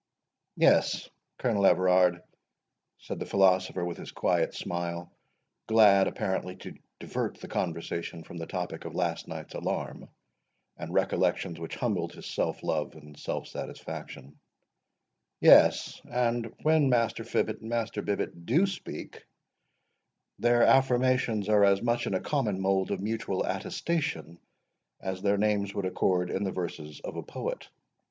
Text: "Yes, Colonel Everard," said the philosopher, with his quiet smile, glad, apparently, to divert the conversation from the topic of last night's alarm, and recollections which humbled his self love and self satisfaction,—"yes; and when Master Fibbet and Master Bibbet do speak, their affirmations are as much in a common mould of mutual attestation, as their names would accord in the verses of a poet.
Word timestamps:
"Yes, 0.55 1.07
Colonel 1.37 1.63
Everard," 1.67 2.23
said 3.01 3.19
the 3.19 3.25
philosopher, 3.27 3.85
with 3.85 3.99
his 3.99 4.11
quiet 4.11 4.55
smile, 4.55 5.11
glad, 5.67 6.07
apparently, 6.07 6.55
to 6.55 6.73
divert 6.99 7.37
the 7.39 7.47
conversation 7.47 8.23
from 8.23 8.37
the 8.37 8.47
topic 8.47 8.83
of 8.85 8.95
last 8.95 9.27
night's 9.27 9.53
alarm, 9.53 10.09
and 10.75 10.91
recollections 10.91 11.59
which 11.59 11.75
humbled 11.75 12.13
his 12.13 12.25
self 12.25 12.63
love 12.63 12.95
and 12.95 13.15
self 13.19 13.45
satisfaction,—"yes; 13.47 16.01
and 16.09 16.51
when 16.63 16.89
Master 16.89 17.23
Fibbet 17.23 17.59
and 17.59 17.69
Master 17.69 18.01
Bibbet 18.01 18.47
do 18.47 18.65
speak, 18.65 19.23
their 20.39 20.63
affirmations 20.63 21.47
are 21.47 21.63
as 21.63 21.83
much 21.83 22.07
in 22.07 22.15
a 22.15 22.19
common 22.21 22.59
mould 22.59 22.89
of 22.89 23.01
mutual 23.01 23.43
attestation, 23.43 24.39
as 24.99 25.21
their 25.21 25.37
names 25.37 25.75
would 25.75 25.85
accord 25.85 26.31
in 26.31 26.43
the 26.43 26.51
verses 26.51 27.01
of 27.01 27.15
a 27.17 27.21
poet. 27.21 27.69